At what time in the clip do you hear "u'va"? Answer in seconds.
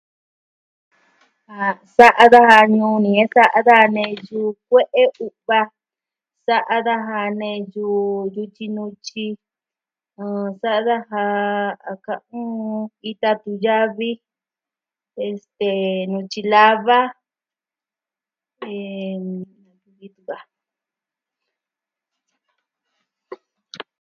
5.25-5.61